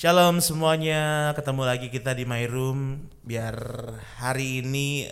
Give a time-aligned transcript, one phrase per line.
[0.00, 3.04] Shalom semuanya, ketemu lagi kita di My Room.
[3.20, 3.52] Biar
[4.16, 5.04] hari ini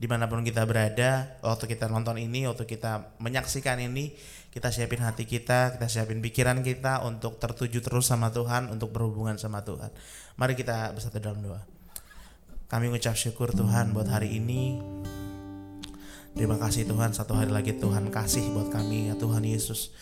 [0.00, 4.16] di mana pun kita berada Waktu kita nonton ini, waktu kita menyaksikan ini
[4.48, 9.36] Kita siapin hati kita, kita siapin pikiran kita Untuk tertuju terus sama Tuhan, untuk berhubungan
[9.36, 9.92] sama Tuhan.
[10.40, 11.60] Mari kita bersatu dalam doa.
[12.72, 14.80] Kami mengucap syukur Tuhan buat hari ini.
[16.32, 19.92] Terima kasih Tuhan, satu hari lagi Tuhan kasih buat kami ya Tuhan Yesus.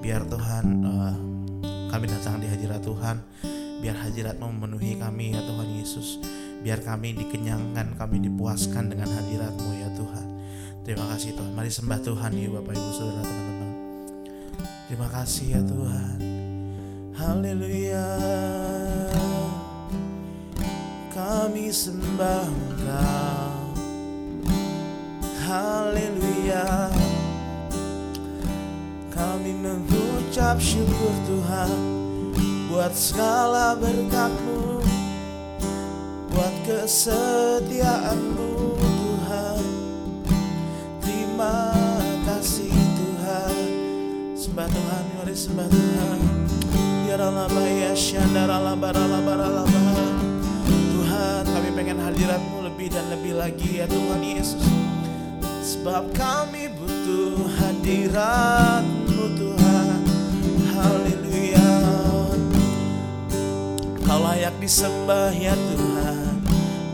[0.00, 1.16] Biar Tuhan uh,
[1.92, 3.20] kami datang di hadirat Tuhan
[3.80, 6.18] biar hadirat memenuhi kami ya Tuhan Yesus.
[6.64, 10.26] Biar kami dikenyangkan kami dipuaskan dengan hadiratmu ya Tuhan.
[10.86, 11.52] Terima kasih Tuhan.
[11.54, 13.72] Mari sembah Tuhan ya Bapak Ibu Saudara teman-teman.
[14.86, 16.18] Terima kasih ya Tuhan.
[17.16, 18.08] Haleluya.
[21.10, 23.58] Kami sembah Engkau.
[25.46, 26.90] Haleluya.
[29.10, 31.95] Kami mengucap syukur Tuhan
[32.76, 34.84] buat segala berkatmu
[36.28, 39.64] buat kesetiaanmu Tuhan.
[41.00, 41.72] Terima
[42.28, 43.56] kasih Tuhan.
[44.36, 46.20] Sembah Tuhan mari sembah Tuhan.
[47.08, 47.96] Ya ya
[50.92, 54.68] Tuhan kami pengen hadiratmu lebih dan lebih lagi ya Tuhan Yesus.
[55.64, 58.95] Sebab kami butuh hadiratmu
[64.66, 66.42] disembah ya Tuhan.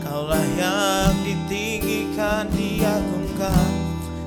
[0.05, 3.69] Kau layak ditinggikan, diagungkan.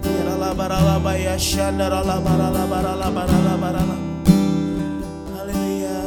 [0.03, 3.97] Yarala barala baya syandarala barala barala barala barala
[5.31, 6.03] Haleluya.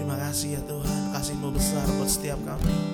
[0.00, 1.00] Terima kasih ya Tuhan.
[1.12, 2.87] Kasihmu besar buat setiap kami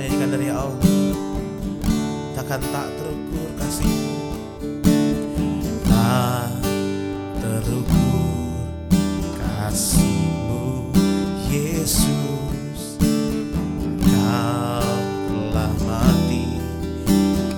[0.00, 0.80] Sama-sama nyanyikan dari Allah
[2.32, 4.16] Takkan tak terukur kasihmu
[5.84, 6.48] Tak
[7.36, 8.64] terukur
[9.36, 10.88] kasihmu
[11.52, 12.96] Yesus.
[14.00, 14.96] Kau
[15.28, 16.48] telah mati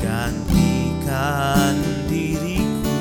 [0.03, 1.78] Gantikan
[2.10, 2.98] diriku.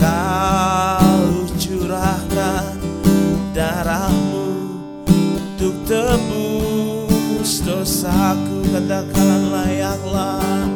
[0.00, 1.28] Kau
[1.60, 2.72] curahkan
[3.52, 4.48] darahmu
[5.12, 6.65] untuk tebus
[7.46, 10.66] dosaku katakan layaklah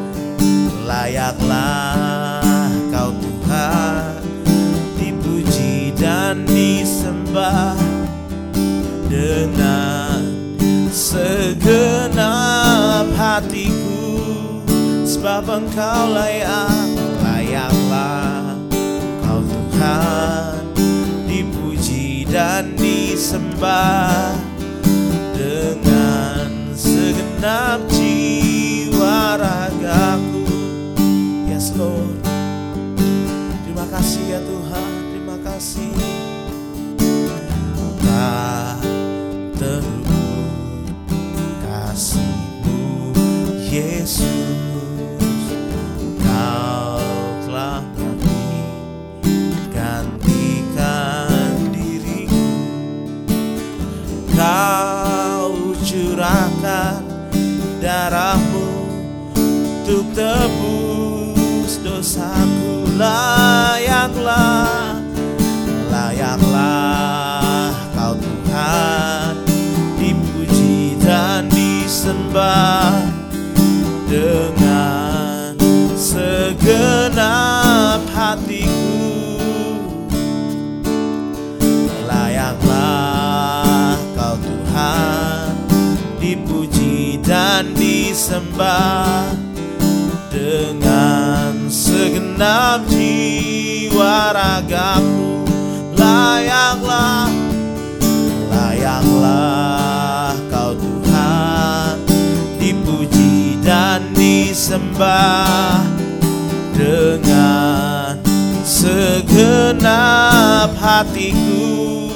[0.87, 2.39] layaklah
[2.87, 4.23] kau Tuhan.
[4.95, 7.75] Dipuji dan disembah
[9.11, 10.23] dengan
[10.95, 12.23] segenap
[13.19, 14.23] hatiku.
[15.03, 16.87] Sebab engkau layak
[17.19, 18.55] layaklah
[19.19, 20.55] kau Tuhan.
[21.27, 24.40] Dipuji dan disembah
[27.41, 30.45] segenap jiwa ragaku.
[31.49, 32.21] Yes Lord.
[33.65, 36.20] Terima kasih ya Tuhan Terima kasih
[87.61, 89.37] dan disembah
[90.33, 95.45] dengan segenap jiwa ragaku.
[95.93, 97.29] Layaklah
[98.49, 102.01] layaklah kau Tuhan.
[102.57, 105.85] Dipuji dan disembah
[106.73, 108.17] dengan
[108.65, 109.93] segenap
[110.81, 112.09] hatiku.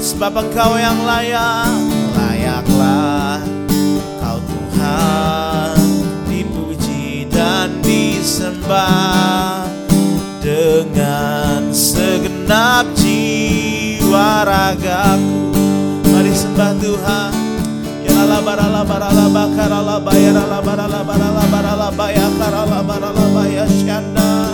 [0.00, 1.76] Sebab engkau yang layak
[2.16, 3.17] layaklah
[10.44, 15.56] dengan segenap jiwa ragaku
[16.12, 17.32] mari sembah Tuhan
[18.04, 21.32] ya la bara la bara la la la bara la bara la bara
[21.72, 24.52] la la bara la syanda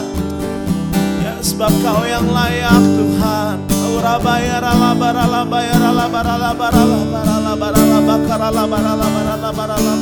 [1.26, 3.66] ya sebab kau yang layak Tuhan
[4.05, 8.05] Rabaya rala bara la bara la bara la bara la bara la la bara la
[8.05, 9.96] bara la bara la bara la bara la bara la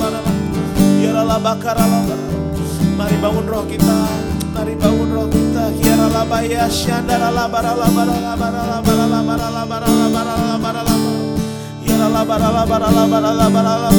[2.02, 2.41] bara
[3.12, 3.98] Mari bangun roh kita
[4.56, 10.06] Mari bangun roh kita Kiara la baya syandara la barala barala barala barala barala barala
[10.08, 10.94] barala barala
[11.84, 13.90] Kiara la barala barala barala barala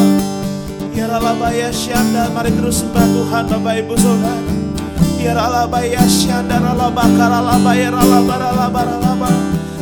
[0.98, 4.42] Kiara la baya syandara Mari terus sembah Tuhan Bapak Ibu Saudara
[5.22, 9.30] Kiara la baya syandara la bakara la bayara la barala barala barala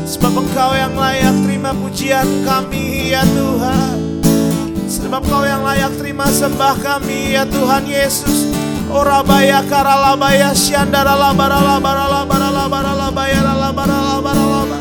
[0.04, 3.96] Sebab engkau yang layak terima pujian kami ya Tuhan
[4.92, 8.61] Sebab engkau yang layak terima sembah kami ya Tuhan Yesus
[8.92, 14.80] Orabaya karalabaya syandara labara labara labara labara labaya labara labara labara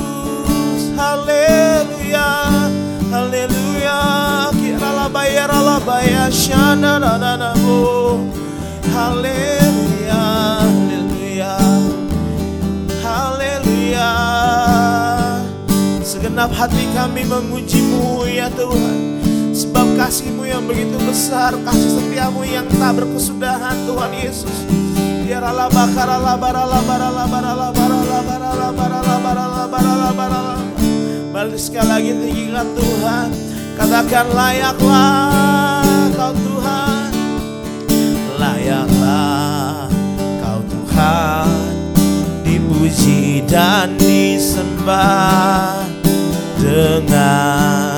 [0.00, 2.28] Yesus haleluya
[3.12, 3.98] haleluya
[4.56, 8.24] kiralabaya labaya syandara nanamu
[8.96, 10.20] haleluya
[10.64, 11.52] haleluya
[13.04, 14.08] haleluya
[16.00, 18.98] Segenap hati kami memujimu ya Tuhan
[19.50, 24.56] Sebab kasihmu yang begitu besar Kasih setiamu yang tak berkesudahan Tuhan Yesus
[25.26, 30.56] Biarlah bakarala barala barala barala barala barala barala barala barala barala
[31.34, 33.28] Balik sekali lagi tinggikan Tuhan
[33.74, 35.82] Katakan layaklah
[36.14, 37.10] kau Tuhan
[38.38, 39.90] Layaklah
[40.42, 41.70] kau Tuhan
[42.46, 45.82] Dipuji dan disembah
[46.58, 47.89] dengan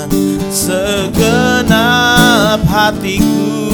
[0.53, 1.73] segenap
[2.69, 3.73] hatiku.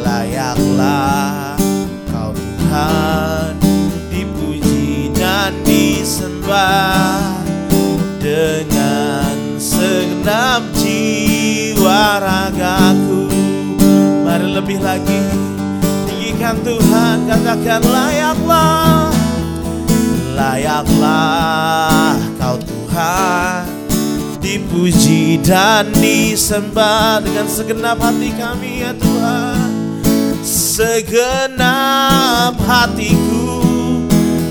[0.00, 1.60] Layaklah
[2.08, 3.60] kau Tuhan
[4.08, 7.44] dipuji dan disembah.
[8.24, 13.28] Dengan segenap jiwa ragaku
[14.24, 15.20] mari lebih lagi
[16.08, 19.12] tinggikan Tuhan katakan layaklah.
[20.32, 23.73] Layaklah kau Tuhan
[24.44, 29.72] dipuji dan disembah dengan segenap hati kami ya Tuhan.
[30.44, 33.64] Segenap hatiku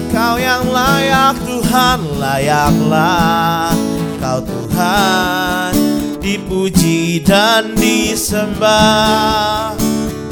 [0.10, 3.70] kau yang layak Tuhan layaklah.
[4.18, 5.78] Kau Tuhan
[6.18, 9.78] dipuji dan disembah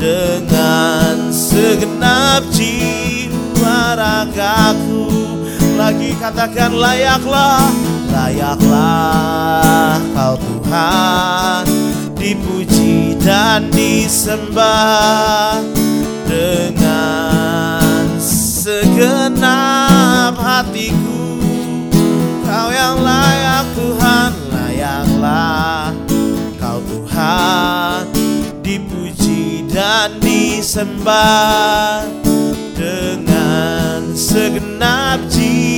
[0.02, 5.41] dengan segenap jiwa ragaku
[5.82, 7.66] lagi katakan layaklah
[8.14, 11.66] layaklah kau Tuhan.
[12.14, 15.58] Dipuji dan disembah
[16.30, 21.42] dengan segenap hatiku.
[22.46, 25.98] Kau yang layak Tuhan layaklah
[26.62, 28.06] kau Tuhan.
[28.62, 32.06] Dipuji dan disembah
[32.78, 35.71] dengan segenap jiwa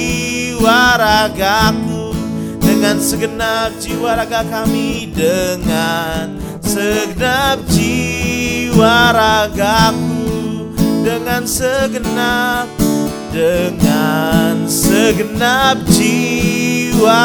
[1.03, 2.15] ragaku
[2.63, 10.23] dengan segenap jiwa raga kami dengan segenap jiwa ragaku.
[11.03, 12.71] Dengan segenap
[13.35, 17.23] dengan segenap jiwa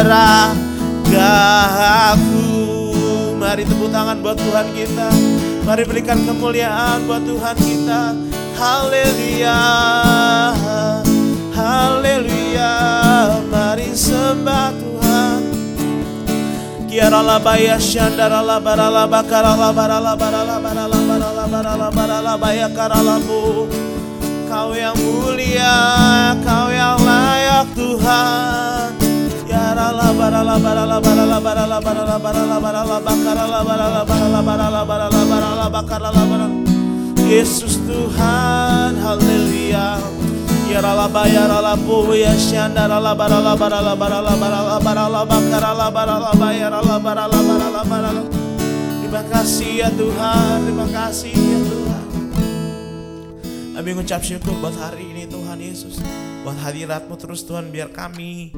[0.00, 1.20] ragaku.
[3.36, 5.12] Mari tepuk tangan buat Tuhan kita.
[5.68, 8.16] Mari berikan kemuliaan buat Tuhan kita.
[8.56, 9.60] Haleluya
[11.54, 12.74] haleluya
[13.46, 15.42] mari sembah Tuhan
[16.90, 20.98] Kiara la baya shandara la bara la bakara la bara la bara la bara la
[21.06, 22.68] bara la bara la bara la baya
[23.22, 23.70] bu
[24.44, 25.74] Kau yang mulia,
[26.46, 28.94] kau yang layak Tuhan
[29.50, 32.82] Kiara la bara la bara la bara la bara la bara la bara la bara
[32.86, 36.22] la bakara la bara la bara la bara la bara la bara la bakara la
[36.22, 36.46] bara
[37.24, 39.98] Yesus Tuhan, haleluya
[49.04, 52.04] Terima kasih ya Tuhan, terima kasih ya Tuhan.
[53.74, 56.00] Kami mengucap syukur buat hari ini Tuhan Yesus.
[56.42, 58.54] Buat hadiratmu terus Tuhan biar kami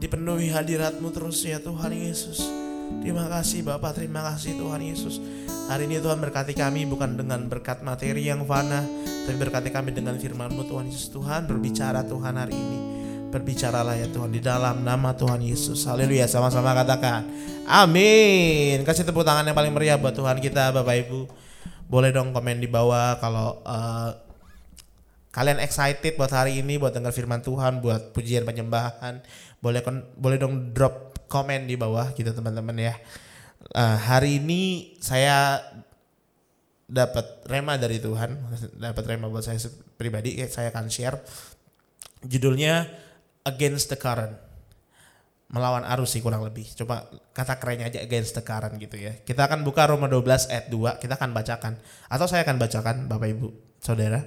[0.00, 2.69] dipenuhi hadiratmu terus ya Tuhan Yesus.
[2.98, 5.22] Terima kasih Bapak, terima kasih Tuhan Yesus.
[5.70, 10.18] Hari ini Tuhan berkati kami bukan dengan berkat materi yang fana Tapi berkati kami dengan
[10.18, 11.14] firman-Mu Tuhan Yesus.
[11.14, 12.78] Tuhan berbicara Tuhan hari ini.
[13.30, 15.86] Berbicaralah ya Tuhan di dalam nama Tuhan Yesus.
[15.86, 16.26] Haleluya.
[16.26, 17.22] Sama-sama katakan
[17.70, 18.82] Amin.
[18.82, 21.30] Kasih tepuk tangan yang paling meriah buat Tuhan kita Bapak Ibu.
[21.86, 24.10] Boleh dong komen di bawah kalau uh,
[25.30, 29.22] kalian excited buat hari ini buat dengar firman Tuhan, buat pujian penyembahan,
[29.62, 29.82] boleh
[30.18, 32.94] boleh dong drop komen di bawah gitu teman-teman ya.
[33.70, 35.62] Uh, hari ini saya
[36.90, 38.34] dapat rema dari Tuhan,
[38.74, 39.62] dapat rema buat saya
[39.94, 41.22] pribadi, saya akan share.
[42.26, 42.90] Judulnya
[43.46, 44.34] Against the Current.
[45.50, 46.66] Melawan arus sih kurang lebih.
[46.78, 49.18] Coba kata kerennya aja against the current gitu ya.
[49.18, 51.74] Kita akan buka Roma 12 ayat 2, kita akan bacakan.
[52.06, 53.50] Atau saya akan bacakan Bapak Ibu,
[53.82, 54.22] Saudara.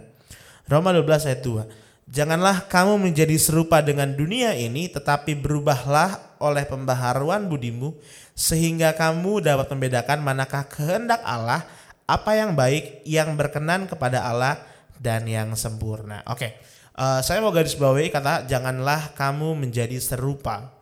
[0.68, 2.12] Roma 12 ayat 2.
[2.12, 7.96] Janganlah kamu menjadi serupa dengan dunia ini, tetapi berubahlah oleh pembaharuan budimu,
[8.36, 11.64] sehingga kamu dapat membedakan manakah kehendak Allah,
[12.04, 14.60] apa yang baik, yang berkenan kepada Allah,
[15.00, 16.20] dan yang sempurna.
[16.28, 16.52] Oke, okay.
[17.00, 20.76] uh, eh, saya mau garis bawahi kata janganlah kamu menjadi serupa.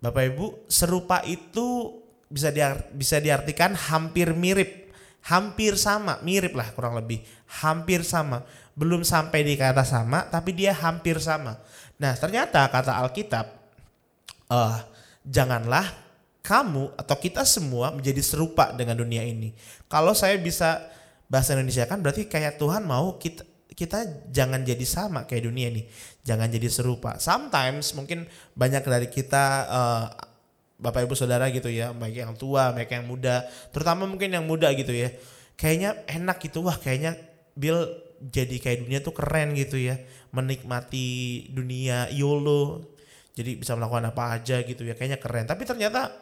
[0.00, 4.90] Bapak Ibu, serupa itu bisa diart bisa diartikan hampir mirip,
[5.28, 7.22] hampir sama, mirip lah kurang lebih,
[7.62, 11.60] hampir sama belum sampai di kata sama, tapi dia hampir sama.
[12.00, 13.61] Nah, ternyata kata Alkitab,
[14.52, 14.76] uh,
[15.24, 15.88] janganlah
[16.44, 19.56] kamu atau kita semua menjadi serupa dengan dunia ini.
[19.88, 20.84] Kalau saya bisa
[21.30, 25.88] bahasa Indonesia kan berarti kayak Tuhan mau kita kita jangan jadi sama kayak dunia ini,
[26.20, 27.16] jangan jadi serupa.
[27.16, 30.06] Sometimes mungkin banyak dari kita uh,
[30.76, 34.68] Bapak Ibu Saudara gitu ya, baik yang tua, baik yang muda, terutama mungkin yang muda
[34.76, 35.08] gitu ya.
[35.56, 37.16] Kayaknya enak gitu, wah kayaknya
[37.56, 37.86] Bill
[38.22, 39.98] jadi kayak dunia tuh keren gitu ya
[40.30, 42.91] menikmati dunia YOLO
[43.32, 45.48] jadi bisa melakukan apa aja gitu ya kayaknya keren.
[45.48, 46.12] Tapi ternyata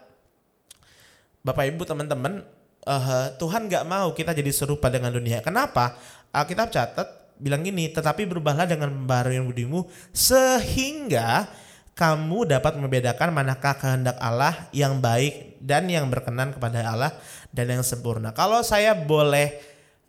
[1.41, 2.45] Bapak Ibu teman-teman
[2.87, 5.43] uh, Tuhan nggak mau kita jadi serupa dengan dunia.
[5.43, 5.99] Kenapa?
[6.31, 7.09] Alkitab catat
[7.41, 8.93] bilang gini tetapi berubahlah dengan
[9.33, 11.49] yang budimu sehingga
[11.97, 17.13] kamu dapat membedakan manakah kehendak Allah yang baik dan yang berkenan kepada Allah
[17.51, 18.33] dan yang sempurna.
[18.33, 19.57] Kalau saya boleh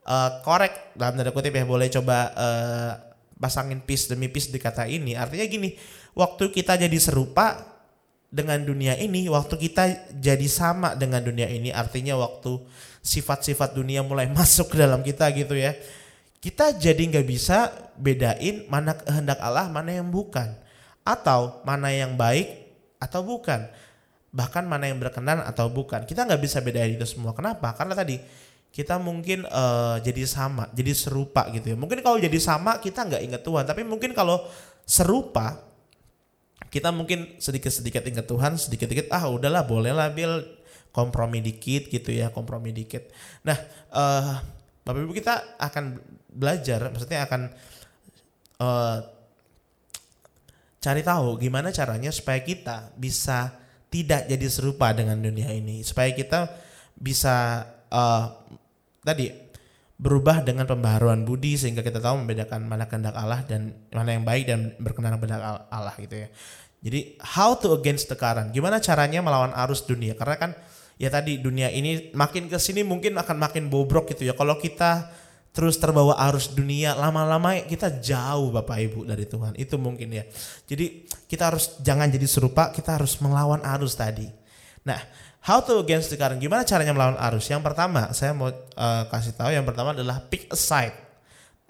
[0.06, 2.92] uh, korek dalam tanda kutip ya boleh coba uh,
[3.42, 5.74] pasangin piece demi piece di kata ini artinya gini
[6.18, 7.72] waktu kita jadi serupa
[8.32, 12.64] dengan dunia ini waktu kita jadi sama dengan dunia ini artinya waktu
[13.04, 15.76] sifat-sifat dunia mulai masuk ke dalam kita gitu ya.
[16.42, 17.70] Kita jadi nggak bisa
[18.02, 20.50] bedain mana kehendak Allah mana yang bukan.
[21.06, 22.50] Atau mana yang baik
[22.98, 23.70] atau bukan.
[24.34, 26.02] Bahkan mana yang berkenan atau bukan.
[26.10, 27.38] Kita nggak bisa bedain itu semua.
[27.38, 27.78] Kenapa?
[27.78, 28.18] Karena tadi
[28.72, 31.78] kita mungkin uh, jadi sama, jadi serupa gitu ya.
[31.78, 34.48] Mungkin kalau jadi sama kita nggak ingat Tuhan, tapi mungkin kalau
[34.88, 35.60] serupa
[36.72, 40.40] kita mungkin sedikit-sedikit ingat Tuhan, sedikit-sedikit ah udahlah bolehlah bil
[40.96, 43.12] kompromi dikit gitu ya, kompromi dikit.
[43.44, 43.60] Nah,
[43.92, 44.40] uh,
[44.82, 46.00] Bapak Ibu kita akan
[46.32, 47.42] belajar, maksudnya akan
[48.64, 48.98] uh,
[50.80, 53.52] cari tahu gimana caranya supaya kita bisa
[53.92, 56.48] tidak jadi serupa dengan dunia ini, supaya kita
[56.96, 58.32] bisa uh,
[59.04, 59.51] tadi
[60.02, 64.50] berubah dengan pembaharuan budi sehingga kita tahu membedakan mana kehendak Allah dan mana yang baik
[64.50, 66.28] dan berkenan kepada Allah gitu ya.
[66.82, 68.50] Jadi how to against the current?
[68.50, 70.18] Gimana caranya melawan arus dunia?
[70.18, 70.52] Karena kan
[70.98, 74.34] ya tadi dunia ini makin ke sini mungkin akan makin bobrok gitu ya.
[74.34, 75.06] Kalau kita
[75.54, 79.54] terus terbawa arus dunia lama-lama kita jauh Bapak Ibu dari Tuhan.
[79.54, 80.26] Itu mungkin ya.
[80.66, 84.41] Jadi kita harus jangan jadi serupa, kita harus melawan arus tadi.
[84.82, 85.02] Nah,
[85.42, 86.38] How to against the current?
[86.38, 87.50] Gimana caranya melawan arus?
[87.50, 90.94] Yang pertama, saya mau uh, kasih tahu yang pertama adalah pick a side.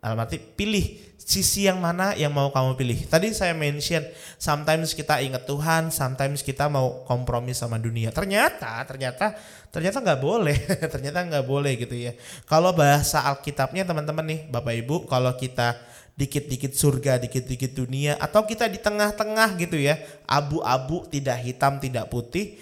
[0.03, 0.27] Dalam
[0.59, 2.99] pilih sisi yang mana yang mau kamu pilih.
[3.07, 4.03] Tadi saya mention
[4.35, 8.11] sometimes kita ingat Tuhan, sometimes kita mau kompromi sama dunia.
[8.11, 9.39] Ternyata, ternyata,
[9.71, 10.57] ternyata nggak boleh,
[10.91, 12.11] ternyata nggak boleh gitu ya.
[12.43, 15.79] Kalau bahasa Alkitabnya teman-teman nih, Bapak Ibu, kalau kita
[16.19, 19.95] dikit-dikit surga, dikit-dikit dunia, atau kita di tengah-tengah gitu ya,
[20.27, 22.59] abu-abu, tidak hitam, tidak putih,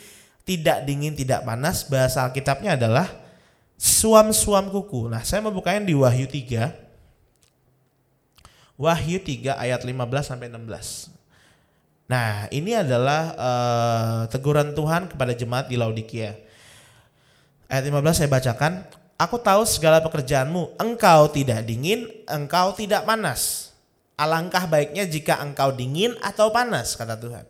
[0.49, 3.05] tidak dingin, tidak panas, bahasa Alkitabnya adalah
[3.77, 5.05] suam-suam kuku.
[5.05, 6.73] Nah, saya mau bukain di Wahyu 3.
[8.73, 9.93] Wahyu 3 ayat 15
[10.25, 11.13] sampai 16.
[12.09, 16.33] Nah, ini adalah uh, teguran Tuhan kepada jemaat di Laodikia.
[17.69, 18.73] Ayat 15 saya bacakan,
[19.19, 23.69] Aku tahu segala pekerjaanmu, engkau tidak dingin, engkau tidak panas.
[24.17, 27.45] Alangkah baiknya jika engkau dingin atau panas, kata Tuhan.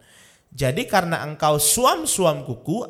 [0.50, 2.90] Jadi karena engkau suam-suam kuku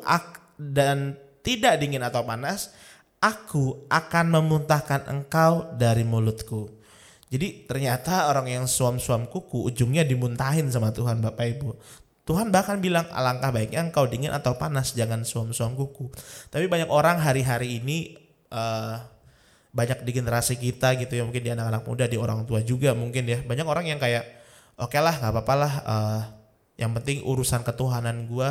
[0.56, 2.72] dan tidak dingin atau panas,
[3.20, 6.80] aku akan memuntahkan engkau dari mulutku.
[7.30, 11.70] Jadi ternyata orang yang suam-suam kuku ujungnya dimuntahin sama Tuhan Bapak Ibu.
[12.26, 16.10] Tuhan bahkan bilang alangkah baiknya engkau dingin atau panas jangan suam-suam kuku.
[16.50, 18.18] Tapi banyak orang hari-hari ini
[18.50, 18.98] uh,
[19.70, 23.22] banyak di generasi kita gitu ya mungkin di anak-anak muda di orang tua juga mungkin
[23.22, 24.26] ya banyak orang yang kayak
[24.74, 26.22] oke okay lah nggak apa-apa lah uh,
[26.80, 28.48] yang penting urusan ketuhanan gue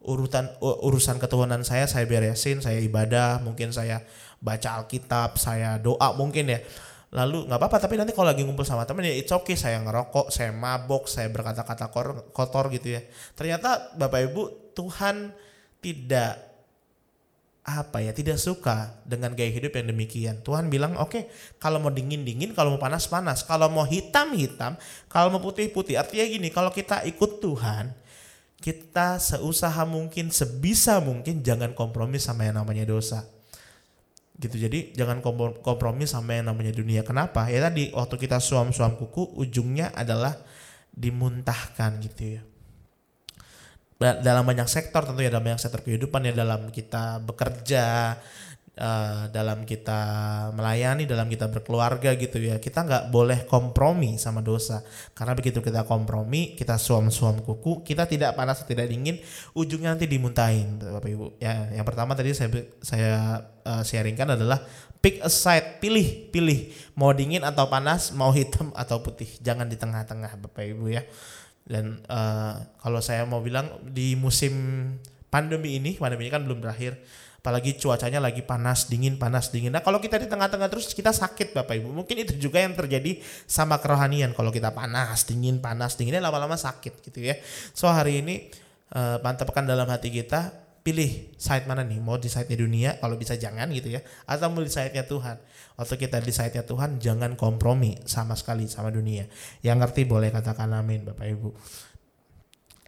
[0.00, 4.02] urutan urusan ketuhanan saya saya beresin saya ibadah mungkin saya
[4.42, 6.60] baca Alkitab saya doa mungkin ya.
[7.10, 10.30] Lalu nggak apa-apa tapi nanti kalau lagi ngumpul sama temen ya it's okay saya ngerokok
[10.30, 11.90] saya mabok saya berkata-kata
[12.34, 13.02] kotor gitu ya.
[13.38, 14.42] Ternyata bapak ibu
[14.74, 15.30] Tuhan
[15.78, 16.49] tidak
[17.78, 20.42] apa ya tidak suka dengan gaya hidup yang demikian.
[20.42, 21.22] Tuhan bilang oke okay,
[21.62, 23.46] kalau mau dingin dingin kalau mau panas panas.
[23.46, 24.74] Kalau mau hitam hitam
[25.06, 27.94] kalau mau putih putih artinya gini kalau kita ikut Tuhan
[28.60, 33.22] kita seusaha mungkin sebisa mungkin jangan kompromi sama yang namanya dosa.
[34.34, 35.22] Gitu jadi jangan
[35.62, 37.06] kompromi sama yang namanya dunia.
[37.06, 37.46] Kenapa?
[37.46, 40.34] Ya tadi waktu kita suam-suam kuku ujungnya adalah
[40.90, 42.42] dimuntahkan gitu ya
[44.00, 48.16] dalam banyak sektor tentu ya dalam banyak sektor kehidupan ya dalam kita bekerja
[48.80, 50.00] uh, dalam kita
[50.56, 52.56] melayani dalam kita berkeluarga gitu ya.
[52.56, 54.80] Kita nggak boleh kompromi sama dosa.
[55.12, 59.20] Karena begitu kita kompromi kita suam-suam kuku kita tidak panas tidak dingin
[59.52, 61.36] ujungnya nanti dimuntahin bapak ibu.
[61.36, 62.48] Ya yang pertama tadi saya
[62.80, 63.12] saya
[63.68, 64.64] uh, sharingkan adalah
[65.04, 66.72] pick a side pilih pilih.
[66.96, 69.28] Mau dingin atau panas mau hitam atau putih.
[69.44, 71.04] Jangan di tengah-tengah bapak ibu ya
[71.66, 74.52] dan uh, kalau saya mau bilang di musim
[75.30, 76.98] pandemi ini pandemi ini kan belum berakhir
[77.40, 79.72] apalagi cuacanya lagi panas dingin panas dingin.
[79.72, 81.88] Nah kalau kita di tengah-tengah terus kita sakit bapak ibu.
[81.88, 83.16] Mungkin itu juga yang terjadi
[83.48, 84.36] sama kerohanian.
[84.36, 87.40] Kalau kita panas dingin panas dinginnya lama-lama sakit gitu ya.
[87.72, 88.52] So hari ini
[88.92, 92.00] uh, mantapkan dalam hati kita pilih side mana nih?
[92.00, 94.00] Mau di side dunia kalau bisa jangan gitu ya.
[94.24, 95.36] Atau mau di side-nya Tuhan.
[95.76, 99.28] Waktu kita di side-nya Tuhan jangan kompromi sama sekali sama dunia.
[99.60, 101.52] Yang ngerti boleh katakan amin bapak ibu.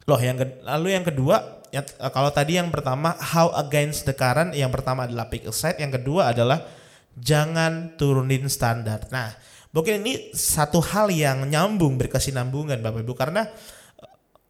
[0.08, 4.75] Loh yang lalu yang kedua ya, kalau tadi yang pertama how against the current, yang
[4.75, 6.66] pertama adalah pick a side, yang kedua adalah
[7.14, 9.06] jangan turunin standar.
[9.12, 9.30] Nah,
[9.70, 13.14] mungkin ini satu hal yang nyambung berkesinambungan Bapak Ibu.
[13.14, 13.46] Karena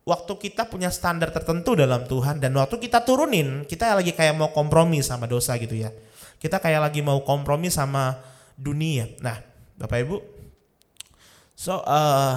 [0.02, 4.50] waktu kita punya standar tertentu dalam Tuhan dan waktu kita turunin, kita lagi kayak mau
[4.50, 5.94] kompromi sama dosa gitu ya.
[6.42, 8.18] Kita kayak lagi mau kompromi sama
[8.58, 9.06] dunia.
[9.22, 9.38] Nah,
[9.78, 10.16] Bapak Ibu,
[11.54, 12.34] so uh,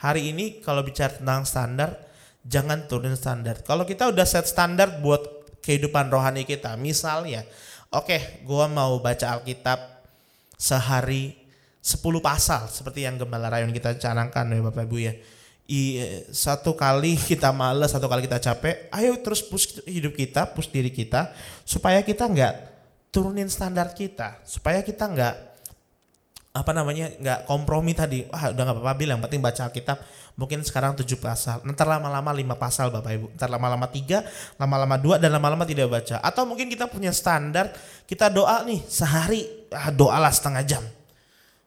[0.00, 2.00] hari ini kalau bicara tentang standar,
[2.48, 3.60] jangan turun standar.
[3.60, 5.20] Kalau kita udah set standar buat
[5.60, 7.44] kehidupan rohani kita, misalnya,
[7.92, 9.78] oke, okay, gua mau baca Alkitab
[10.56, 11.36] sehari
[11.82, 15.12] 10 pasal seperti yang Gembala Rayon kita canangkan ya Bapak Ibu ya.
[15.70, 15.82] I,
[16.34, 20.90] satu kali kita males, satu kali kita capek, ayo terus push hidup kita, push diri
[20.90, 21.30] kita
[21.62, 22.54] supaya kita nggak
[23.14, 25.34] turunin standar kita, supaya kita nggak
[26.52, 28.28] apa namanya nggak kompromi tadi.
[28.28, 29.96] Wah udah nggak apa-apa bilang penting baca Alkitab.
[30.36, 31.64] Mungkin sekarang tujuh pasal.
[31.64, 33.26] Ntar lama-lama lima pasal bapak ibu.
[33.36, 34.24] Ntar lama-lama tiga
[34.60, 36.20] lama-lama dua dan lama-lama tidak baca.
[36.20, 37.72] Atau mungkin kita punya standar
[38.04, 40.84] kita doa nih sehari ah, doa lah setengah jam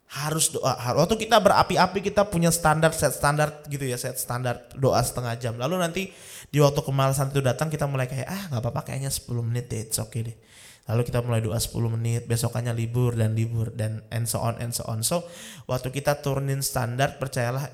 [0.06, 5.02] harus doa waktu kita berapi-api kita punya standar set standar gitu ya set standar doa
[5.02, 6.14] setengah jam lalu nanti
[6.54, 9.82] di waktu kemalasan itu datang kita mulai kayak ah nggak apa-apa kayaknya 10 menit deh
[9.82, 10.38] oke okay deh
[10.86, 14.70] Lalu kita mulai doa 10 menit, besokannya libur dan libur dan and so on and
[14.70, 15.02] so on.
[15.02, 15.26] So,
[15.66, 17.74] waktu kita turunin standar, percayalah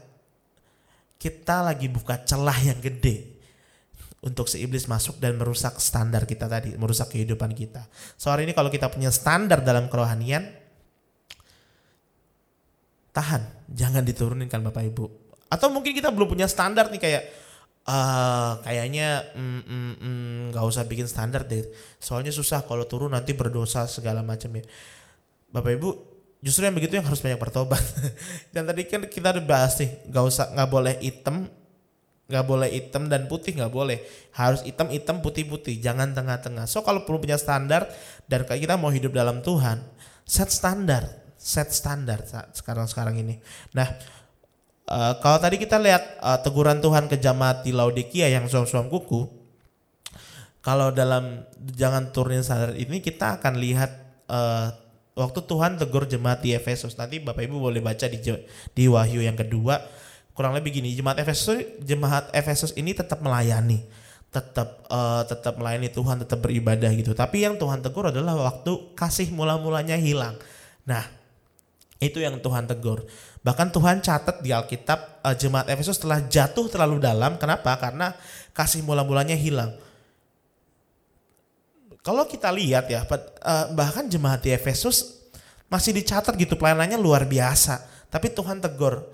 [1.20, 3.36] kita lagi buka celah yang gede
[4.22, 7.90] untuk si iblis masuk dan merusak standar kita tadi, merusak kehidupan kita.
[8.22, 10.61] So hari ini kalau kita punya standar dalam kerohanian,
[13.12, 15.06] tahan, jangan diturunin kan Bapak Ibu.
[15.52, 17.24] Atau mungkin kita belum punya standar nih kayak
[17.88, 19.94] uh, kayaknya mm, mm,
[20.56, 21.68] mm, usah bikin standar deh.
[22.00, 24.64] Soalnya susah kalau turun nanti berdosa segala macam ya.
[25.52, 25.90] Bapak ibu
[26.42, 27.84] justru yang begitu yang harus banyak bertobat.
[28.56, 31.38] Dan tadi kan kita udah bahas nih nggak usah nggak boleh hitam
[32.32, 34.00] nggak boleh hitam dan putih nggak boleh.
[34.32, 36.64] Harus hitam hitam putih putih jangan tengah-tengah.
[36.64, 37.92] So kalau perlu punya standar
[38.32, 39.84] dan kita mau hidup dalam Tuhan
[40.24, 42.22] set standar set standar
[42.54, 43.42] sekarang sekarang ini
[43.74, 43.90] nah
[44.92, 49.24] Uh, kalau tadi kita lihat uh, teguran Tuhan ke jemaat di Laodikia yang suam-suam kuku,
[50.60, 51.48] kalau dalam
[51.80, 53.88] jangan turunin standar ini kita akan lihat
[54.28, 54.68] uh,
[55.16, 57.00] waktu Tuhan tegur jemaat di Efesus.
[57.00, 58.20] Nanti Bapak Ibu boleh baca di
[58.76, 59.80] di Wahyu yang kedua.
[60.36, 63.88] Kurang lebih gini, jemaat Efesus jemaat Efesus ini tetap melayani,
[64.28, 67.16] tetap uh, tetap melayani Tuhan, tetap beribadah gitu.
[67.16, 70.36] Tapi yang Tuhan tegur adalah waktu kasih mula-mulanya hilang.
[70.84, 71.21] Nah,
[72.02, 73.06] itu yang Tuhan tegur.
[73.46, 77.38] Bahkan Tuhan catat di Alkitab uh, jemaat Efesus telah jatuh terlalu dalam.
[77.38, 77.78] Kenapa?
[77.78, 78.18] Karena
[78.58, 79.78] kasih mula-mulanya hilang.
[82.02, 85.22] Kalau kita lihat ya, uh, bahkan jemaat di Efesus
[85.70, 87.86] masih dicatat gitu pelayanannya luar biasa.
[88.10, 89.06] Tapi Tuhan tegur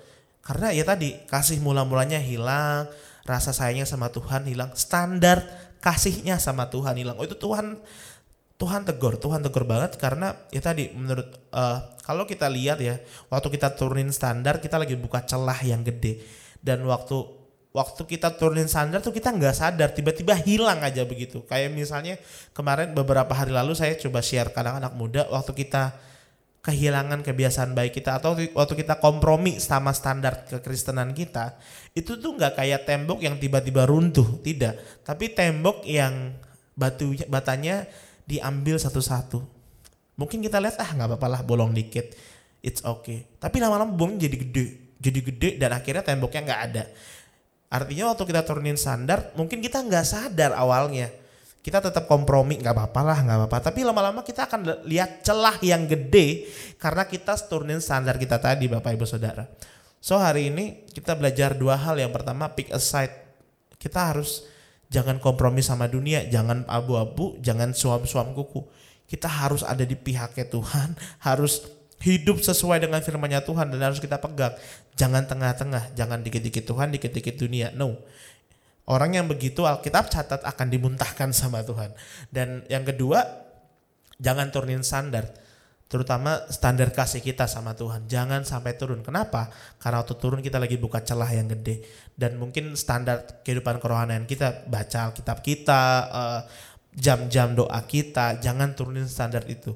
[0.47, 2.87] karena ya tadi kasih mula-mulanya hilang,
[3.27, 5.43] rasa sayangnya sama Tuhan hilang, standar
[5.83, 7.19] kasihnya sama Tuhan hilang.
[7.19, 7.75] Oh itu Tuhan
[8.57, 12.97] Tuhan tegur, Tuhan tegur banget karena ya tadi menurut uh, kalau kita lihat ya
[13.29, 16.25] waktu kita turunin standar kita lagi buka celah yang gede.
[16.57, 17.21] Dan waktu
[17.69, 21.45] waktu kita turunin standar tuh kita nggak sadar tiba-tiba hilang aja begitu.
[21.45, 22.17] Kayak misalnya
[22.57, 25.93] kemarin beberapa hari lalu saya coba share ke anak-anak muda waktu kita
[26.65, 31.55] kehilangan kebiasaan baik kita atau waktu kita kompromi sama standar kekristenan kita
[31.95, 35.05] itu tuh nggak kayak tembok yang tiba-tiba runtuh tidak.
[35.05, 36.33] Tapi tembok yang
[36.73, 37.85] batu batanya
[38.27, 39.39] diambil satu-satu.
[40.19, 42.11] Mungkin kita lihat ah nggak apa-apa lah bolong dikit.
[42.59, 43.25] It's okay.
[43.39, 46.83] Tapi lama-lama bom jadi gede jadi gede dan akhirnya temboknya nggak ada.
[47.67, 51.13] Artinya waktu kita turunin standar mungkin kita nggak sadar awalnya.
[51.61, 53.57] Kita tetap kompromi nggak apa-apa lah nggak apa-apa.
[53.71, 56.47] Tapi lama-lama kita akan lihat celah yang gede
[56.79, 59.45] karena kita turunin standar kita tadi bapak ibu saudara.
[59.99, 61.99] So hari ini kita belajar dua hal.
[61.99, 63.13] Yang pertama pick a side.
[63.77, 64.47] Kita harus
[64.87, 68.63] jangan kompromi sama dunia jangan abu-abu jangan suam-suam kuku
[69.07, 71.63] kita harus ada di pihaknya Tuhan harus
[72.03, 74.53] hidup sesuai dengan firman-Nya Tuhan dan harus kita pegang
[74.95, 77.97] jangan tengah-tengah jangan dikit-dikit Tuhan dikit-dikit dunia no
[78.87, 81.91] Orang yang begitu Alkitab catat akan dimuntahkan sama Tuhan.
[82.31, 83.19] Dan yang kedua,
[84.15, 85.27] jangan turunin standar.
[85.87, 88.11] Terutama standar kasih kita sama Tuhan.
[88.11, 88.99] Jangan sampai turun.
[88.99, 89.47] Kenapa?
[89.79, 91.87] Karena waktu turun kita lagi buka celah yang gede.
[92.11, 96.41] Dan mungkin standar kehidupan kerohanian kita, baca Alkitab kita, eh,
[96.97, 99.71] jam-jam doa kita, jangan turunin standar itu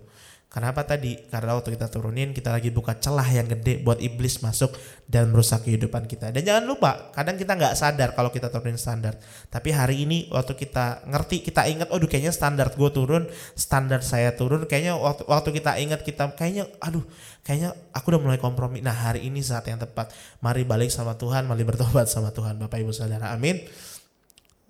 [0.52, 1.16] Kenapa tadi?
[1.32, 4.76] Karena waktu kita turunin kita lagi buka celah yang gede buat iblis masuk
[5.08, 6.28] dan merusak kehidupan kita.
[6.36, 9.16] Dan jangan lupa, kadang kita nggak sadar kalau kita turunin standar.
[9.48, 14.36] Tapi hari ini waktu kita ngerti, kita ingat, oh kayaknya standar gue turun, standar saya
[14.36, 14.68] turun.
[14.68, 17.08] Kayaknya waktu, waktu kita ingat kita kayaknya, aduh,
[17.48, 18.84] kayaknya aku udah mulai kompromi.
[18.84, 20.12] Nah hari ini saat yang tepat.
[20.44, 23.32] Mari balik sama Tuhan, mari bertobat sama Tuhan, Bapak Ibu Saudara.
[23.32, 23.64] Amin.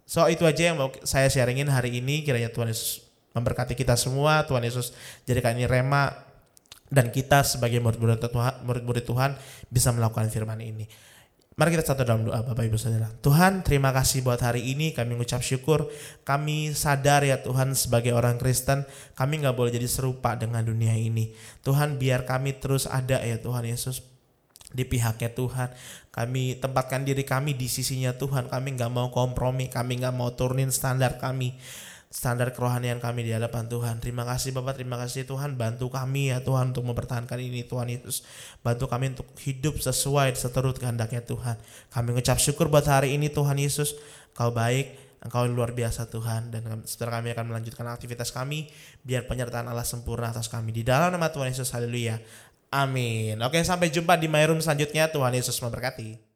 [0.06, 2.22] So itu aja yang mau saya sharingin hari ini.
[2.22, 4.44] Kiranya Tuhan Yesus memberkati kita semua.
[4.48, 4.96] Tuhan Yesus
[5.28, 6.12] jadikan ini rema
[6.92, 9.32] dan kita sebagai murid-murid Tuhan, murid-murid Tuhan
[9.72, 10.86] bisa melakukan firman ini.
[11.52, 13.12] Mari kita satu dalam doa Bapak Ibu Saudara.
[13.22, 15.92] Tuhan terima kasih buat hari ini kami mengucap syukur.
[16.24, 18.88] Kami sadar ya Tuhan sebagai orang Kristen
[19.20, 21.36] kami nggak boleh jadi serupa dengan dunia ini.
[21.62, 24.00] Tuhan biar kami terus ada ya Tuhan Yesus
[24.72, 25.76] di pihaknya Tuhan.
[26.10, 28.48] Kami tempatkan diri kami di sisinya Tuhan.
[28.48, 29.68] Kami nggak mau kompromi.
[29.68, 31.60] Kami nggak mau turunin standar kami
[32.12, 34.04] standar kerohanian kami di hadapan Tuhan.
[34.04, 35.56] Terima kasih Bapak, terima kasih Tuhan.
[35.56, 38.28] Bantu kami ya Tuhan untuk mempertahankan ini Tuhan Yesus.
[38.60, 41.56] Bantu kami untuk hidup sesuai seturut kehendaknya Tuhan.
[41.88, 43.96] Kami mengucap syukur buat hari ini Tuhan Yesus.
[44.36, 44.92] Kau baik,
[45.24, 46.52] Engkau luar biasa Tuhan.
[46.52, 48.68] Dan setelah kami akan melanjutkan aktivitas kami.
[49.08, 50.76] Biar penyertaan Allah sempurna atas kami.
[50.76, 52.20] Di dalam nama Tuhan Yesus, haleluya.
[52.72, 53.40] Amin.
[53.44, 55.08] Oke sampai jumpa di My Room selanjutnya.
[55.08, 56.31] Tuhan Yesus memberkati.